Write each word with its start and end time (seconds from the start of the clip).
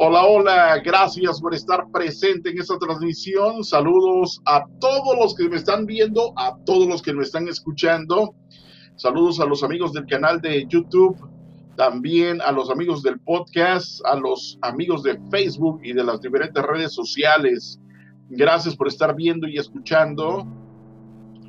Hola, 0.00 0.26
hola, 0.26 0.80
gracias 0.84 1.40
por 1.40 1.52
estar 1.54 1.90
presente 1.90 2.50
en 2.50 2.60
esta 2.60 2.78
transmisión. 2.78 3.64
Saludos 3.64 4.40
a 4.44 4.64
todos 4.78 5.18
los 5.18 5.34
que 5.34 5.48
me 5.48 5.56
están 5.56 5.86
viendo, 5.86 6.32
a 6.36 6.56
todos 6.64 6.86
los 6.86 7.02
que 7.02 7.12
me 7.12 7.24
están 7.24 7.48
escuchando. 7.48 8.32
Saludos 8.94 9.40
a 9.40 9.44
los 9.44 9.64
amigos 9.64 9.92
del 9.92 10.06
canal 10.06 10.40
de 10.40 10.64
YouTube, 10.68 11.18
también 11.76 12.40
a 12.42 12.52
los 12.52 12.70
amigos 12.70 13.02
del 13.02 13.18
podcast, 13.18 14.00
a 14.06 14.14
los 14.14 14.56
amigos 14.62 15.02
de 15.02 15.18
Facebook 15.32 15.80
y 15.82 15.92
de 15.92 16.04
las 16.04 16.20
diferentes 16.20 16.62
redes 16.62 16.92
sociales. 16.92 17.80
Gracias 18.28 18.76
por 18.76 18.86
estar 18.86 19.16
viendo 19.16 19.48
y 19.48 19.58
escuchando. 19.58 20.46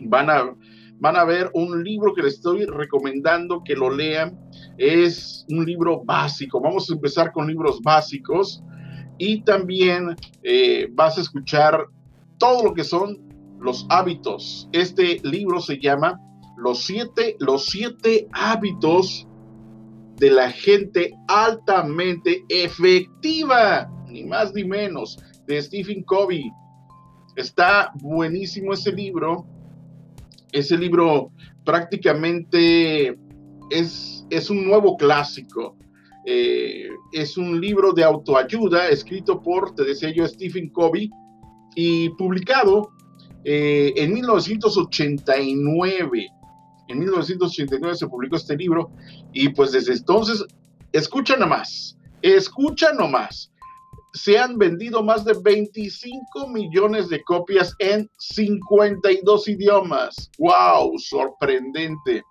Van 0.07 0.27
a, 0.27 0.55
van 0.99 1.15
a 1.15 1.23
ver 1.23 1.49
un 1.53 1.83
libro 1.83 2.13
que 2.13 2.21
les 2.21 2.35
estoy 2.35 2.65
recomendando 2.65 3.63
que 3.63 3.75
lo 3.75 3.89
lean 3.89 4.37
es 4.77 5.45
un 5.49 5.65
libro 5.65 6.03
básico. 6.03 6.59
Vamos 6.61 6.89
a 6.89 6.93
empezar 6.93 7.31
con 7.31 7.47
libros 7.47 7.81
básicos 7.81 8.63
y 9.17 9.41
también 9.41 10.15
eh, 10.43 10.87
vas 10.91 11.17
a 11.17 11.21
escuchar 11.21 11.85
todo 12.37 12.63
lo 12.63 12.73
que 12.73 12.83
son 12.83 13.19
los 13.59 13.85
hábitos. 13.89 14.69
Este 14.71 15.19
libro 15.23 15.59
se 15.59 15.79
llama 15.79 16.19
Los 16.57 16.85
siete, 16.85 17.35
los 17.39 17.65
siete 17.65 18.27
hábitos 18.31 19.27
de 20.17 20.31
la 20.31 20.51
gente 20.51 21.13
altamente 21.27 22.43
efectiva, 22.49 23.89
ni 24.07 24.25
más 24.25 24.53
ni 24.53 24.65
menos, 24.65 25.17
de 25.47 25.61
Stephen 25.61 26.03
Covey. 26.03 26.51
Está 27.35 27.91
buenísimo 28.01 28.73
ese 28.73 28.91
libro. 28.91 29.45
Ese 30.51 30.77
libro 30.77 31.31
prácticamente 31.63 33.17
es 33.69 34.19
es 34.29 34.49
un 34.49 34.65
nuevo 34.65 34.95
clásico. 34.97 35.75
Eh, 36.25 36.89
es 37.11 37.37
un 37.37 37.59
libro 37.59 37.91
de 37.93 38.03
autoayuda 38.03 38.89
escrito 38.89 39.41
por, 39.41 39.73
te 39.73 39.83
decía 39.83 40.13
yo, 40.13 40.27
Stephen 40.27 40.69
Covey 40.69 41.09
y 41.75 42.09
publicado 42.11 42.91
eh, 43.43 43.91
en 43.95 44.13
1989. 44.13 46.27
En 46.87 46.99
1989 46.99 47.95
se 47.95 48.07
publicó 48.07 48.35
este 48.35 48.55
libro 48.57 48.91
y 49.33 49.49
pues 49.49 49.71
desde 49.71 49.93
entonces, 49.93 50.45
escucha 50.91 51.35
nomás, 51.37 51.97
escucha 52.21 52.93
nomás. 52.93 53.51
Se 54.13 54.37
han 54.37 54.57
vendido 54.57 55.03
más 55.03 55.23
de 55.23 55.33
25 55.41 56.47
millones 56.49 57.09
de 57.09 57.23
copias 57.23 57.73
en 57.79 58.09
52 58.17 59.47
idiomas. 59.47 60.29
¡Wow! 60.37 60.97
Sorprendente. 60.97 62.23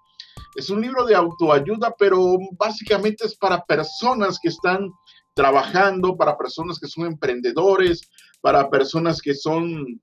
Es 0.56 0.70
un 0.70 0.80
libro 0.80 1.04
de 1.04 1.14
autoayuda, 1.14 1.94
pero 1.98 2.36
básicamente 2.58 3.26
es 3.26 3.36
para 3.36 3.64
personas 3.64 4.38
que 4.42 4.48
están 4.48 4.90
trabajando, 5.34 6.16
para 6.16 6.36
personas 6.36 6.80
que 6.80 6.88
son 6.88 7.06
emprendedores, 7.06 8.00
para 8.40 8.68
personas 8.68 9.20
que 9.20 9.34
son 9.34 10.00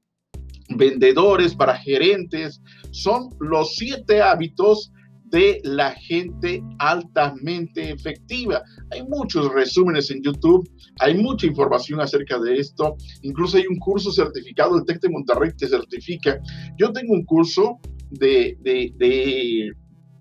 vendedores, 0.69 1.53
para 1.53 1.75
gerentes. 1.75 2.61
Son 2.91 3.29
los 3.39 3.75
siete 3.75 4.21
hábitos 4.21 4.91
de 5.35 5.59
la 5.63 5.91
gente 5.91 6.63
altamente 6.79 7.91
efectiva. 7.91 8.63
Hay 8.91 9.03
muchos 9.03 9.51
resúmenes 9.51 10.09
en 10.09 10.23
YouTube, 10.23 10.65
hay 10.99 11.15
mucha 11.15 11.45
información 11.45 11.99
acerca 11.99 12.39
de 12.39 12.55
esto, 12.55 12.95
incluso 13.21 13.57
hay 13.57 13.67
un 13.67 13.77
curso 13.79 14.13
certificado, 14.13 14.77
el 14.77 14.85
TEC 14.85 15.01
de 15.01 15.09
Monterrey 15.09 15.51
te 15.57 15.67
certifica. 15.67 16.39
Yo 16.77 16.93
tengo 16.93 17.13
un 17.13 17.25
curso 17.25 17.79
de, 18.11 18.57
de, 18.61 18.93
de 18.95 19.71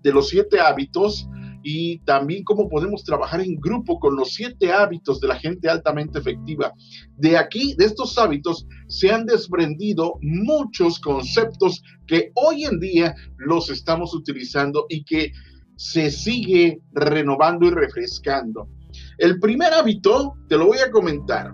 de 0.05 0.13
los 0.13 0.29
siete 0.29 0.59
hábitos 0.59 1.27
y 1.67 1.97
también 2.01 2.43
cómo 2.43 2.69
podemos 2.69 3.03
trabajar 3.03 3.41
en 3.41 3.55
grupo 3.55 3.99
con 3.99 4.15
los 4.15 4.35
siete 4.35 4.71
hábitos 4.71 5.19
de 5.19 5.29
la 5.29 5.35
gente 5.35 5.67
altamente 5.67 6.19
efectiva. 6.19 6.71
De 7.17 7.39
aquí, 7.39 7.73
de 7.75 7.85
estos 7.85 8.19
hábitos, 8.19 8.67
se 8.87 9.11
han 9.11 9.25
desprendido 9.25 10.19
muchos 10.21 10.99
conceptos 10.99 11.81
que 12.05 12.31
hoy 12.35 12.65
en 12.65 12.79
día 12.79 13.15
los 13.37 13.71
estamos 13.71 14.13
utilizando 14.13 14.85
y 14.89 15.03
que 15.05 15.31
se 15.75 16.11
sigue 16.11 16.81
renovando 16.93 17.65
y 17.65 17.71
refrescando. 17.71 18.69
El 19.17 19.39
primer 19.39 19.73
hábito, 19.73 20.35
te 20.47 20.59
lo 20.59 20.67
voy 20.67 20.77
a 20.77 20.91
comentar. 20.91 21.51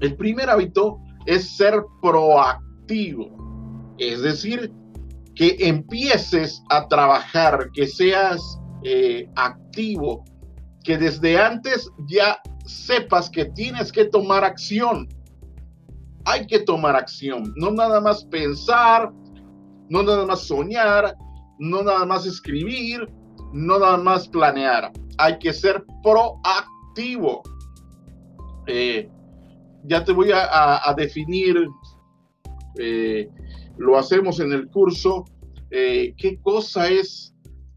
El 0.00 0.16
primer 0.16 0.48
hábito 0.48 1.00
es 1.26 1.54
ser 1.54 1.82
proactivo, 2.00 3.94
es 3.98 4.22
decir, 4.22 4.72
que 5.34 5.54
empieces 5.60 6.62
a 6.70 6.88
trabajar, 6.88 7.70
que 7.74 7.86
seas 7.86 8.58
eh, 8.88 9.28
activo, 9.34 10.22
que 10.84 10.96
desde 10.96 11.36
antes 11.36 11.90
ya 12.06 12.40
sepas 12.64 13.28
que 13.28 13.46
tienes 13.46 13.90
que 13.90 14.04
tomar 14.04 14.44
acción. 14.44 15.08
Hay 16.24 16.46
que 16.46 16.60
tomar 16.60 16.94
acción, 16.94 17.52
no 17.56 17.72
nada 17.72 18.00
más 18.00 18.24
pensar, 18.26 19.12
no 19.88 20.04
nada 20.04 20.24
más 20.24 20.42
soñar, 20.42 21.16
no 21.58 21.82
nada 21.82 22.06
más 22.06 22.26
escribir, 22.26 23.08
no 23.52 23.80
nada 23.80 23.96
más 23.96 24.28
planear. 24.28 24.92
Hay 25.18 25.36
que 25.40 25.52
ser 25.52 25.84
proactivo. 26.04 27.42
Eh, 28.68 29.10
ya 29.82 30.04
te 30.04 30.12
voy 30.12 30.30
a, 30.32 30.94
definir 30.96 31.56
eh, 32.78 33.28
lo 33.78 33.98
hacemos 33.98 34.38
en 34.38 34.52
el 34.52 34.68
curso, 34.68 35.24
¿qué 35.70 36.38
cosa 36.40 36.88
es 36.88 37.35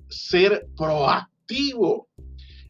ser 0.09 0.67
proactivo? 0.77 2.07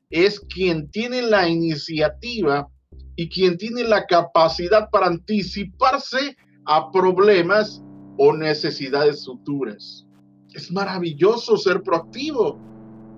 Es 0.09 0.39
quien 0.39 0.89
tiene 0.91 1.21
la 1.21 1.47
iniciativa 1.47 2.67
y 3.15 3.29
quien 3.29 3.57
tiene 3.57 3.83
la 3.83 4.05
capacidad 4.05 4.89
para 4.89 5.07
anticiparse 5.07 6.35
a 6.65 6.91
problemas 6.91 7.81
o 8.17 8.33
necesidades 8.33 9.25
futuras. 9.25 10.05
Es 10.53 10.71
maravilloso 10.71 11.57
ser 11.57 11.81
proactivo. 11.81 12.59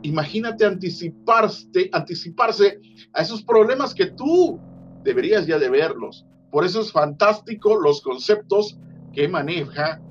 Imagínate 0.04 0.66
anticiparse, 0.66 1.90
anticiparse 1.92 2.80
a 3.14 3.22
esos 3.22 3.44
problemas 3.44 3.94
que 3.94 4.08
tú 4.08 4.60
deberías 5.04 5.48
ya 5.48 5.58
de 5.60 5.70
verlos. 5.70 6.26
Por 6.52 6.66
eso 6.66 6.81
es 6.81 6.92
fantástico 6.92 7.76
los 7.76 8.02
conceptos 8.02 8.78
que 9.14 9.28
maneja 9.28 10.02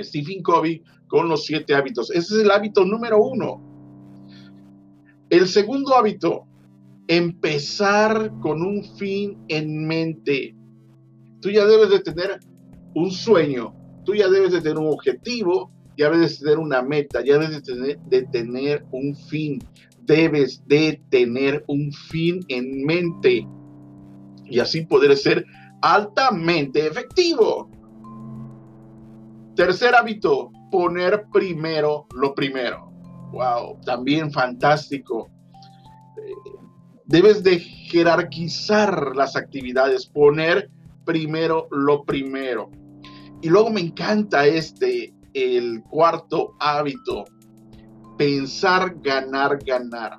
Stephen 0.00 0.42
Covey 0.42 0.82
con 1.06 1.28
los 1.28 1.44
siete 1.44 1.74
hábitos. 1.74 2.10
Ese 2.10 2.34
es 2.34 2.40
el 2.42 2.50
hábito 2.50 2.84
número 2.84 3.22
uno. 3.22 3.62
El 5.30 5.48
segundo 5.48 5.94
hábito, 5.94 6.46
empezar 7.08 8.32
con 8.40 8.62
un 8.62 8.84
fin 8.96 9.38
en 9.48 9.86
mente. 9.86 10.54
Tú 11.40 11.50
ya 11.50 11.66
debes 11.66 11.90
de 11.90 12.00
tener 12.00 12.40
un 12.94 13.10
sueño, 13.10 13.74
tú 14.04 14.14
ya 14.14 14.28
debes 14.28 14.52
de 14.52 14.60
tener 14.60 14.78
un 14.78 14.88
objetivo, 14.88 15.70
ya 15.96 16.10
debes 16.10 16.38
de 16.38 16.46
tener 16.46 16.58
una 16.58 16.82
meta, 16.82 17.24
ya 17.24 17.38
debes 17.38 17.62
de 17.64 18.22
tener, 18.32 18.84
un 18.90 19.14
fin. 19.14 19.58
Debes 20.02 20.62
de 20.66 21.00
tener 21.08 21.64
un 21.66 21.90
fin 21.92 22.40
en 22.48 22.84
mente 22.84 23.46
y 24.44 24.58
así 24.58 24.84
poder 24.84 25.16
ser 25.16 25.46
altamente 25.80 26.86
efectivo. 26.86 27.70
Tercer 29.56 29.94
hábito, 29.94 30.50
poner 30.72 31.26
primero 31.32 32.06
lo 32.14 32.34
primero. 32.34 32.90
Wow, 33.30 33.80
también 33.84 34.32
fantástico. 34.32 35.30
Eh, 36.16 36.32
debes 37.04 37.44
de 37.44 37.60
jerarquizar 37.60 39.14
las 39.14 39.36
actividades, 39.36 40.06
poner 40.06 40.70
primero 41.04 41.68
lo 41.70 42.04
primero. 42.04 42.70
Y 43.42 43.48
luego 43.48 43.70
me 43.70 43.80
encanta 43.80 44.44
este, 44.44 45.14
el 45.34 45.82
cuarto 45.84 46.56
hábito, 46.58 47.24
pensar, 48.18 48.96
ganar, 49.02 49.58
ganar. 49.64 50.18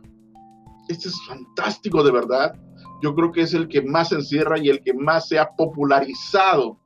Este 0.88 1.10
es 1.10 1.16
fantástico 1.28 2.04
de 2.04 2.12
verdad. 2.12 2.54
Yo 3.02 3.14
creo 3.14 3.34
que 3.34 3.42
es 3.42 3.54
el 3.54 3.68
que 3.68 3.82
más 3.82 4.14
encierra 4.14 4.58
y 4.60 4.70
el 4.70 4.82
que 4.82 4.94
más 4.94 5.28
se 5.28 5.40
ha 5.40 5.50
popularizado 5.58 6.80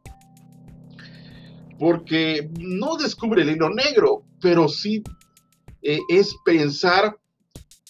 porque 1.80 2.50
no 2.60 2.98
descubre 2.98 3.42
el 3.42 3.52
hilo 3.52 3.70
negro, 3.70 4.24
pero 4.42 4.68
sí 4.68 5.02
eh, 5.82 6.00
es 6.10 6.36
pensar 6.44 7.18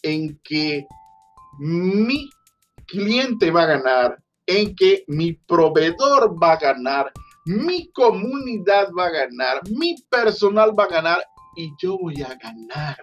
en 0.03 0.39
que 0.43 0.85
mi 1.57 2.29
cliente 2.85 3.49
va 3.51 3.63
a 3.63 3.77
ganar, 3.77 4.23
en 4.45 4.75
que 4.75 5.03
mi 5.07 5.33
proveedor 5.33 6.41
va 6.41 6.53
a 6.53 6.59
ganar, 6.59 7.11
mi 7.45 7.91
comunidad 7.91 8.89
va 8.97 9.07
a 9.07 9.11
ganar, 9.11 9.61
mi 9.71 9.95
personal 10.09 10.77
va 10.77 10.83
a 10.83 10.89
ganar 10.89 11.23
y 11.55 11.71
yo 11.81 11.97
voy 11.97 12.21
a 12.21 12.35
ganar. 12.35 12.97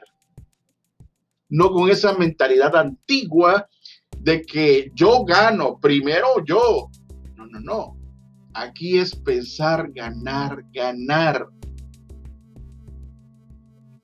No 1.49 1.71
con 1.71 1.91
esa 1.91 2.13
mentalidad 2.15 2.75
antigua 2.77 3.69
de 4.19 4.43
que 4.43 4.91
yo 4.95 5.25
gano, 5.25 5.79
primero 5.81 6.45
yo. 6.45 6.91
No, 7.35 7.47
no, 7.47 7.61
no. 7.61 7.96
Aquí 8.59 8.97
es 8.97 9.15
pensar, 9.15 9.93
ganar, 9.93 10.65
ganar. 10.73 11.47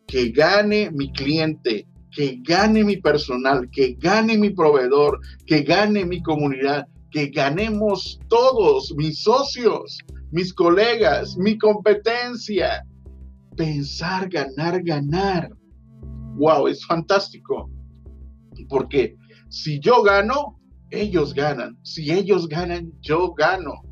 Que 0.07 0.31
gane 0.31 0.91
mi 0.91 1.11
cliente, 1.11 1.87
que 2.11 2.39
gane 2.43 2.85
mi 2.85 2.99
personal, 2.99 3.71
que 3.71 3.95
gane 3.95 4.37
mi 4.37 4.51
proveedor, 4.51 5.19
que 5.47 5.63
gane 5.63 6.05
mi 6.05 6.23
comunidad, 6.23 6.87
que 7.11 7.29
ganemos 7.29 8.21
todos, 8.29 8.95
mis 8.95 9.23
socios, 9.23 9.97
mis 10.33 10.53
colegas, 10.53 11.35
mi 11.39 11.57
competencia. 11.57 12.87
Pensar, 13.57 14.29
ganar, 14.29 14.83
ganar. 14.83 15.51
Wow, 16.37 16.67
es 16.69 16.85
fantástico. 16.85 17.71
Porque 18.69 19.17
si 19.49 19.81
yo 19.81 20.03
gano, 20.03 20.61
ellos 20.91 21.33
ganan. 21.33 21.79
Si 21.85 22.13
ellos 22.13 22.47
ganan, 22.49 22.93
yo 23.01 23.33
gano. 23.33 23.92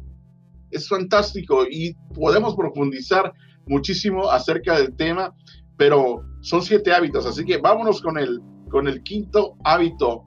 Es 0.71 0.89
fantástico 0.89 1.65
y 1.69 1.95
podemos 2.15 2.55
profundizar 2.55 3.33
muchísimo 3.67 4.31
acerca 4.31 4.79
del 4.79 4.95
tema, 4.97 5.35
pero 5.77 6.23
son 6.41 6.63
siete 6.63 6.93
hábitos, 6.93 7.27
así 7.27 7.45
que 7.45 7.59
vámonos 7.59 8.01
con 8.01 8.19
el, 8.19 8.41
con 8.69 8.89
el 8.89 9.03
quinto 9.03 9.57
hábito. 9.65 10.25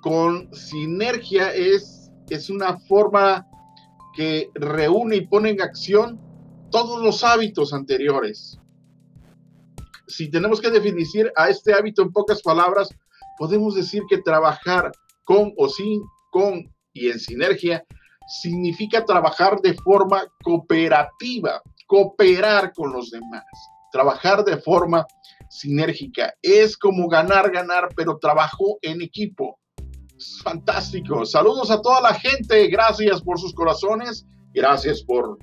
con 0.00 0.52
sinergia 0.54 1.54
es, 1.54 2.10
es 2.28 2.50
una 2.50 2.78
forma 2.80 3.46
que 4.16 4.48
reúne 4.54 5.16
y 5.16 5.26
pone 5.26 5.50
en 5.50 5.60
acción 5.60 6.20
todos 6.70 7.02
los 7.02 7.22
hábitos 7.22 7.72
anteriores. 7.72 8.58
Si 10.06 10.30
tenemos 10.30 10.60
que 10.60 10.70
definir 10.70 11.32
a 11.36 11.48
este 11.48 11.72
hábito 11.72 12.02
en 12.02 12.12
pocas 12.12 12.42
palabras, 12.42 12.88
podemos 13.38 13.74
decir 13.74 14.02
que 14.08 14.18
trabajar 14.18 14.92
con 15.24 15.52
o 15.56 15.68
sin, 15.68 16.02
con 16.30 16.72
y 16.92 17.08
en 17.08 17.18
sinergia 17.18 17.84
significa 18.26 19.04
trabajar 19.04 19.60
de 19.60 19.74
forma 19.74 20.24
cooperativa, 20.42 21.62
cooperar 21.86 22.72
con 22.72 22.92
los 22.92 23.10
demás 23.10 23.44
trabajar 23.94 24.44
de 24.44 24.56
forma 24.56 25.06
sinérgica. 25.48 26.34
Es 26.42 26.76
como 26.76 27.06
ganar, 27.06 27.52
ganar, 27.52 27.90
pero 27.94 28.18
trabajo 28.18 28.78
en 28.82 29.00
equipo. 29.00 29.60
Fantástico. 30.42 31.24
Saludos 31.24 31.70
a 31.70 31.80
toda 31.80 32.00
la 32.00 32.12
gente. 32.14 32.66
Gracias 32.66 33.22
por 33.22 33.38
sus 33.38 33.54
corazones. 33.54 34.26
Gracias 34.52 35.00
por 35.04 35.38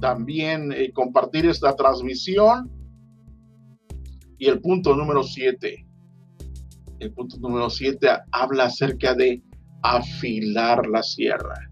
también 0.00 0.70
eh, 0.70 0.92
compartir 0.92 1.46
esta 1.46 1.74
transmisión. 1.74 2.70
Y 4.38 4.46
el 4.46 4.60
punto 4.60 4.94
número 4.94 5.24
siete. 5.24 5.84
El 7.00 7.12
punto 7.12 7.38
número 7.40 7.68
siete 7.70 8.08
habla 8.30 8.66
acerca 8.66 9.14
de 9.14 9.42
afilar 9.82 10.86
la 10.86 11.02
sierra. 11.02 11.68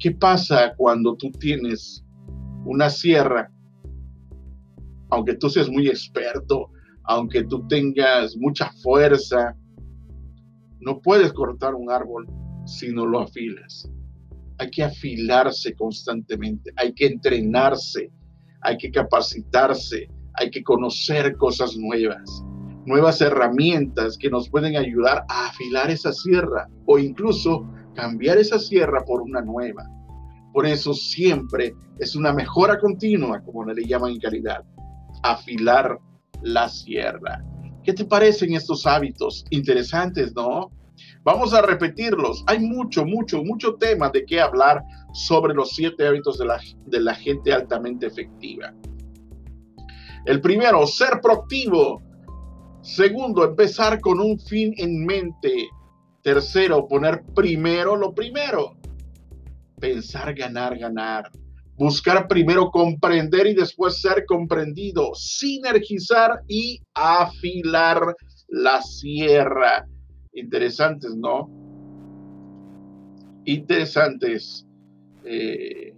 ¿Qué 0.00 0.10
pasa 0.12 0.74
cuando 0.76 1.14
tú 1.14 1.30
tienes 1.30 2.04
una 2.64 2.90
sierra 2.90 3.50
aunque 5.10 5.34
tú 5.34 5.50
seas 5.50 5.68
muy 5.68 5.88
experto, 5.88 6.70
aunque 7.04 7.44
tú 7.44 7.66
tengas 7.68 8.36
mucha 8.36 8.70
fuerza, 8.82 9.56
no 10.80 11.00
puedes 11.00 11.32
cortar 11.32 11.74
un 11.74 11.90
árbol 11.90 12.26
si 12.64 12.92
no 12.92 13.06
lo 13.06 13.20
afilas. 13.20 13.90
Hay 14.58 14.70
que 14.70 14.84
afilarse 14.84 15.74
constantemente, 15.74 16.72
hay 16.76 16.92
que 16.92 17.06
entrenarse, 17.06 18.10
hay 18.62 18.76
que 18.76 18.90
capacitarse, 18.90 20.08
hay 20.34 20.50
que 20.50 20.62
conocer 20.62 21.36
cosas 21.36 21.76
nuevas, 21.76 22.44
nuevas 22.86 23.20
herramientas 23.20 24.16
que 24.16 24.30
nos 24.30 24.48
pueden 24.48 24.76
ayudar 24.76 25.24
a 25.28 25.48
afilar 25.48 25.90
esa 25.90 26.12
sierra 26.12 26.68
o 26.86 26.98
incluso 26.98 27.68
cambiar 27.94 28.38
esa 28.38 28.58
sierra 28.58 29.04
por 29.04 29.22
una 29.22 29.40
nueva. 29.40 29.84
Por 30.52 30.66
eso 30.66 30.94
siempre 30.94 31.74
es 31.98 32.16
una 32.16 32.32
mejora 32.32 32.78
continua, 32.78 33.40
como 33.42 33.64
le 33.64 33.84
llaman 33.84 34.12
en 34.12 34.20
calidad 34.20 34.64
afilar 35.22 35.98
la 36.42 36.68
sierra. 36.68 37.44
¿Qué 37.84 37.92
te 37.92 38.04
parecen 38.04 38.54
estos 38.54 38.86
hábitos? 38.86 39.44
Interesantes, 39.50 40.34
¿no? 40.34 40.70
Vamos 41.22 41.54
a 41.54 41.62
repetirlos. 41.62 42.44
Hay 42.46 42.58
mucho, 42.58 43.04
mucho, 43.04 43.42
mucho 43.42 43.74
tema 43.74 44.10
de 44.10 44.24
qué 44.24 44.40
hablar 44.40 44.82
sobre 45.12 45.54
los 45.54 45.70
siete 45.74 46.06
hábitos 46.06 46.38
de 46.38 46.46
la, 46.46 46.60
de 46.86 47.00
la 47.00 47.14
gente 47.14 47.52
altamente 47.52 48.06
efectiva. 48.06 48.74
El 50.26 50.40
primero, 50.40 50.86
ser 50.86 51.20
proactivo. 51.22 52.02
Segundo, 52.82 53.44
empezar 53.44 54.00
con 54.00 54.20
un 54.20 54.38
fin 54.38 54.74
en 54.76 55.04
mente. 55.04 55.68
Tercero, 56.22 56.86
poner 56.86 57.22
primero 57.34 57.96
lo 57.96 58.14
primero. 58.14 58.76
Pensar, 59.78 60.34
ganar, 60.34 60.78
ganar 60.78 61.30
buscar 61.80 62.28
primero 62.28 62.70
comprender 62.70 63.46
y 63.46 63.54
después 63.54 64.02
ser 64.02 64.26
comprendido, 64.26 65.14
sinergizar 65.14 66.42
y 66.46 66.78
afilar 66.92 68.14
la 68.48 68.82
sierra. 68.82 69.86
Interesantes, 70.34 71.16
¿no? 71.16 71.48
Interesantes 73.46 74.66
eh, 75.24 75.94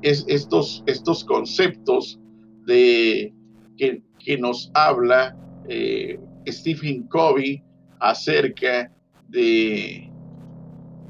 es 0.00 0.24
estos, 0.26 0.82
estos 0.86 1.22
conceptos 1.22 2.18
de 2.64 3.34
que, 3.76 4.02
nos 4.38 4.70
habla 4.72 5.36
eh, 5.68 6.18
Stephen 6.48 7.06
Covey 7.08 7.62
acerca 7.98 8.90
de 9.30 10.10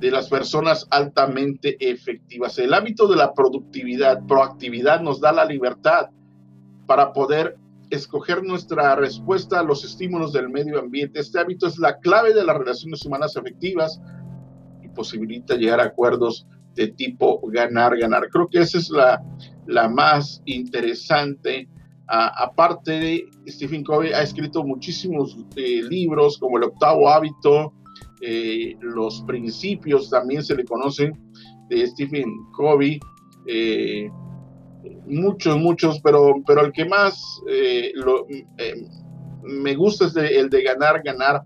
de 0.01 0.11
las 0.11 0.29
personas 0.29 0.87
altamente 0.91 1.77
efectivas. 1.79 2.59
El 2.59 2.73
hábito 2.73 3.07
de 3.07 3.17
la 3.17 3.35
productividad, 3.35 4.25
proactividad 4.27 5.01
nos 5.01 5.21
da 5.21 5.31
la 5.31 5.45
libertad 5.45 6.09
para 6.87 7.13
poder 7.13 7.57
escoger 7.91 8.43
nuestra 8.43 8.97
respuesta 8.97 9.61
a 9.61 9.63
los 9.63 9.85
estímulos 9.85 10.33
del 10.33 10.49
medio 10.49 10.79
ambiente. 10.79 11.21
Este 11.21 11.39
hábito 11.39 11.67
es 11.67 11.79
la 11.79 11.99
clave 11.99 12.33
de 12.33 12.45
las 12.45 12.57
relaciones 12.57 13.05
humanas 13.05 13.37
efectivas 13.37 14.01
y 14.83 14.89
posibilita 14.89 15.55
llegar 15.55 15.81
a 15.81 15.85
acuerdos 15.85 16.47
de 16.75 16.89
tipo 16.89 17.41
ganar-ganar. 17.49 18.29
Creo 18.31 18.49
que 18.49 18.61
esa 18.61 18.79
es 18.79 18.91
la, 18.91 19.23
la 19.67 19.89
más 19.89 20.41
interesante. 20.47 21.69
aparte 22.07 23.29
Stephen 23.47 23.85
Covey, 23.85 24.13
ha 24.13 24.23
escrito 24.23 24.65
muchísimos 24.65 25.37
eh, 25.57 25.83
libros 25.83 26.39
como 26.39 26.57
El 26.57 26.65
octavo 26.65 27.09
hábito, 27.09 27.75
eh, 28.21 28.77
Los 28.81 29.23
principios 29.23 30.11
también 30.11 30.43
se 30.43 30.55
le 30.55 30.65
conocen 30.65 31.13
de 31.69 31.87
Stephen 31.87 32.31
Covey. 32.53 33.01
Eh, 33.47 34.09
muchos, 35.07 35.59
muchos, 35.59 36.01
pero, 36.01 36.35
pero 36.47 36.65
el 36.65 36.73
que 36.73 36.85
más 36.85 37.43
me 39.43 39.75
gusta 39.75 40.07
es 40.07 40.17
el 40.17 40.51
de 40.51 40.63
ganar, 40.63 41.03
ganar. 41.03 41.43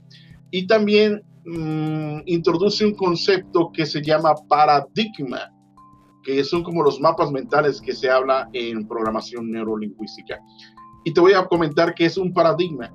Y 0.50 0.66
también 0.66 1.22
mm, 1.44 2.20
introduce 2.26 2.84
un 2.84 2.94
concepto 2.94 3.70
que 3.72 3.86
se 3.86 4.02
llama 4.02 4.34
paradigma, 4.48 5.50
que 6.22 6.44
son 6.44 6.62
como 6.62 6.82
los 6.82 7.00
mapas 7.00 7.30
mentales 7.30 7.80
que 7.80 7.94
se 7.94 8.10
habla 8.10 8.48
en 8.52 8.86
programación 8.86 9.50
neurolingüística. 9.50 10.40
Y 11.04 11.12
te 11.12 11.20
voy 11.20 11.32
a 11.32 11.44
comentar 11.46 11.94
qué 11.94 12.06
es 12.06 12.16
un 12.16 12.32
paradigma. 12.32 12.92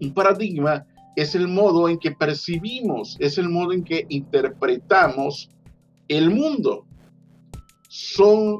Un 0.00 0.14
paradigma 0.14 0.84
es 1.16 1.34
el 1.34 1.48
modo 1.48 1.88
en 1.88 1.98
que 1.98 2.12
percibimos, 2.12 3.16
es 3.20 3.38
el 3.38 3.48
modo 3.48 3.72
en 3.72 3.84
que 3.84 4.06
interpretamos 4.08 5.50
el 6.08 6.30
mundo. 6.30 6.86
Son, 7.88 8.58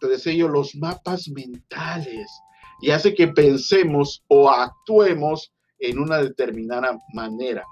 te 0.00 0.08
decía 0.08 0.32
yo, 0.32 0.48
los 0.48 0.74
mapas 0.74 1.28
mentales 1.28 2.30
y 2.80 2.90
hace 2.90 3.14
que 3.14 3.28
pensemos 3.28 4.22
o 4.28 4.50
actuemos 4.50 5.52
en 5.78 5.98
una 5.98 6.18
determinada 6.18 6.98
manera. 7.12 7.64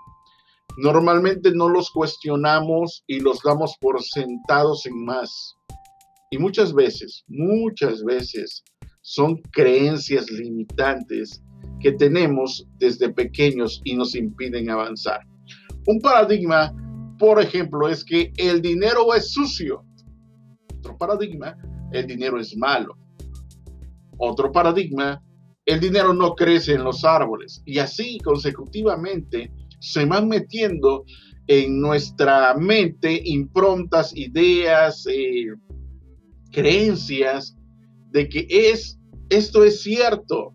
Normalmente 0.77 1.51
no 1.53 1.69
los 1.69 1.91
cuestionamos 1.91 3.03
y 3.07 3.21
los 3.21 3.41
damos 3.43 3.77
por 3.81 4.03
sentados 4.03 4.83
sin 4.83 5.05
más. 5.05 5.57
Y 6.31 6.39
muchas 6.39 6.75
veces, 6.75 7.25
muchas 7.27 8.05
veces 8.05 8.63
son 9.01 9.37
creencias 9.53 10.31
limitantes 10.31 11.43
que 11.81 11.93
tenemos 11.93 12.67
desde 12.79 13.13
pequeños 13.13 13.81
y 13.85 13.95
nos 13.97 14.15
impiden 14.15 14.71
avanzar. 14.71 15.21
Un 15.87 16.01
paradigma, 16.01 16.75
por 17.19 17.41
ejemplo, 17.41 17.89
es 17.89 18.05
que 18.05 18.33
el 18.37 18.61
dinero 18.61 19.15
es 19.15 19.33
sucio. 19.33 19.85
Otro 20.79 20.97
paradigma, 20.97 21.57
el 21.93 22.07
dinero 22.07 22.39
es 22.39 22.57
malo. 22.57 22.97
Otro 24.19 24.51
paradigma, 24.53 25.23
el 25.65 25.81
dinero 25.81 26.13
no 26.13 26.35
crece 26.35 26.75
en 26.75 26.85
los 26.85 27.05
árboles. 27.05 27.63
Y 27.65 27.79
así 27.79 28.19
consecutivamente 28.19 29.53
se 29.81 30.05
van 30.05 30.29
metiendo 30.29 31.05
en 31.47 31.81
nuestra 31.81 32.55
mente 32.55 33.23
improntas, 33.25 34.15
ideas, 34.15 35.07
eh, 35.07 35.47
creencias 36.53 37.57
de 38.11 38.29
que 38.29 38.47
es, 38.51 38.99
esto 39.31 39.65
es 39.65 39.83
cierto. 39.83 40.55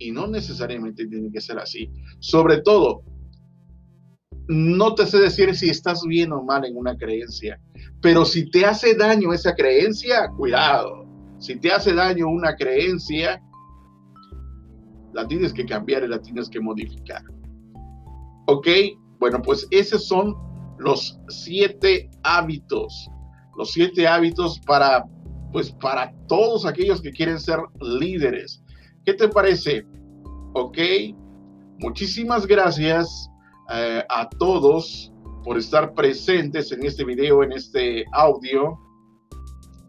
Y 0.00 0.10
no 0.10 0.26
necesariamente 0.26 1.06
tiene 1.06 1.30
que 1.30 1.40
ser 1.40 1.58
así. 1.58 1.88
Sobre 2.18 2.62
todo, 2.62 3.04
no 4.48 4.96
te 4.96 5.06
sé 5.06 5.18
decir 5.18 5.54
si 5.54 5.70
estás 5.70 6.02
bien 6.02 6.32
o 6.32 6.42
mal 6.42 6.64
en 6.64 6.76
una 6.76 6.96
creencia, 6.96 7.60
pero 8.02 8.24
si 8.24 8.50
te 8.50 8.66
hace 8.66 8.96
daño 8.96 9.32
esa 9.32 9.54
creencia, 9.54 10.28
cuidado. 10.36 11.06
Si 11.38 11.54
te 11.54 11.70
hace 11.70 11.94
daño 11.94 12.26
una 12.26 12.56
creencia, 12.56 13.40
la 15.12 15.26
tienes 15.28 15.52
que 15.52 15.64
cambiar 15.64 16.02
y 16.02 16.08
la 16.08 16.20
tienes 16.20 16.48
que 16.48 16.60
modificar. 16.60 17.22
¿Ok? 18.46 18.66
Bueno, 19.20 19.40
pues 19.40 19.68
esos 19.70 20.06
son 20.08 20.34
los 20.78 21.20
siete 21.28 22.10
hábitos. 22.24 23.08
Los 23.56 23.70
siete 23.70 24.08
hábitos 24.08 24.58
para, 24.66 25.04
pues 25.52 25.70
para 25.72 26.12
todos 26.26 26.66
aquellos 26.66 27.00
que 27.00 27.12
quieren 27.12 27.38
ser 27.38 27.60
líderes. 27.80 28.62
¿Qué 29.04 29.14
te 29.14 29.28
parece? 29.28 29.86
¿Ok? 30.52 30.78
Muchísimas 31.78 32.46
gracias 32.46 33.30
eh, 33.72 34.04
a 34.08 34.28
todos 34.28 35.10
por 35.42 35.56
estar 35.56 35.94
presentes 35.94 36.70
en 36.72 36.84
este 36.84 37.04
video, 37.04 37.42
en 37.42 37.52
este 37.52 38.04
audio. 38.12 38.78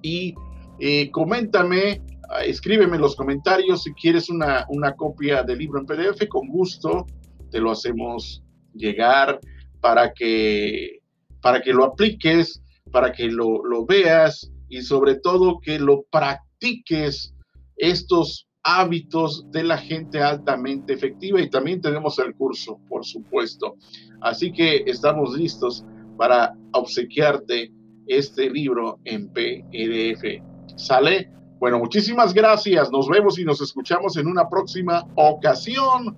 Y 0.02 0.34
eh, 0.80 1.12
coméntame, 1.12 2.02
ah, 2.30 2.46
escríbeme 2.46 2.96
en 2.96 3.02
los 3.02 3.16
comentarios 3.16 3.84
si 3.84 3.94
quieres 3.94 4.30
una, 4.30 4.66
una 4.70 4.96
copia 4.96 5.44
del 5.44 5.60
libro 5.60 5.80
en 5.80 5.86
PDF, 5.86 6.28
con 6.30 6.48
gusto 6.48 7.06
te 7.52 7.60
lo 7.60 7.72
hacemos 7.72 8.42
llegar 8.74 9.42
para 9.82 10.14
que, 10.14 11.02
para 11.42 11.62
que 11.62 11.74
lo 11.74 11.84
apliques, 11.84 12.64
para 12.92 13.12
que 13.12 13.26
lo, 13.26 13.66
lo 13.66 13.86
veas 13.86 14.50
y 14.70 14.82
sobre 14.82 15.16
todo 15.16 15.60
que 15.60 15.80
lo 15.80 16.04
practiques 16.10 17.36
estos 17.76 18.48
hábitos 18.64 19.50
de 19.52 19.64
la 19.64 19.78
gente 19.78 20.22
altamente 20.22 20.94
efectiva 20.94 21.42
y 21.42 21.50
también 21.50 21.82
tenemos 21.82 22.20
el 22.20 22.36
curso, 22.36 22.80
por 22.88 23.06
supuesto. 23.06 23.76
Así 24.22 24.52
que 24.52 24.84
estamos 24.86 25.36
listos 25.36 25.86
para 26.18 26.56
obsequiarte 26.74 27.72
este 28.08 28.50
libro 28.50 29.00
en 29.06 29.30
PDF. 29.30 30.44
¿Sale? 30.76 31.32
Bueno, 31.60 31.80
muchísimas 31.80 32.34
gracias. 32.34 32.92
Nos 32.92 33.08
vemos 33.08 33.38
y 33.40 33.46
nos 33.46 33.62
escuchamos 33.62 34.18
en 34.18 34.28
una 34.28 34.50
próxima 34.50 35.06
ocasión. 35.16 36.18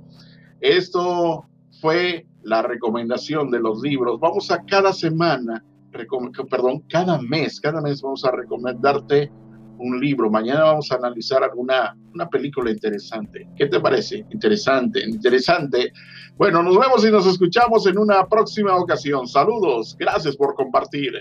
Esto 0.60 1.46
fue 1.82 2.26
la 2.44 2.62
recomendación 2.62 3.52
de 3.52 3.60
los 3.60 3.82
libros. 3.82 4.20
Vamos 4.20 4.52
a 4.52 4.64
cada 4.64 4.94
semana, 4.94 5.64
perdón, 5.92 6.84
cada 6.90 7.22
mes, 7.22 7.60
cada 7.60 7.82
mes 7.82 8.02
vamos 8.02 8.24
a 8.26 8.32
recomendarte 8.32 9.32
un 9.78 10.00
libro. 10.00 10.30
Mañana 10.30 10.64
vamos 10.64 10.92
a 10.92 10.96
analizar 10.96 11.44
alguna 11.44 11.96
una 12.14 12.28
película 12.30 12.72
interesante. 12.72 13.48
¿Qué 13.56 13.68
te 13.68 13.80
parece? 13.80 14.26
Interesante, 14.32 15.04
interesante. 15.04 15.92
Bueno, 16.38 16.64
nos 16.64 16.78
vemos 16.78 17.06
y 17.06 17.12
nos 17.12 17.26
escuchamos 17.28 17.86
en 17.88 17.98
una 17.98 18.28
próxima 18.28 18.76
ocasión. 18.76 19.28
Saludos, 19.28 19.96
gracias 20.00 20.36
por 20.36 20.56
compartir. 20.56 21.14